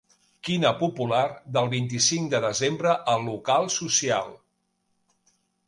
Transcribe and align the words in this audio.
Quina 0.47 0.69
popular 0.79 1.19
del 1.57 1.69
vint-i-cinc 1.73 2.33
de 2.33 2.41
desembre 2.47 2.97
al 3.15 3.29
local 3.29 3.71
social. 3.77 4.35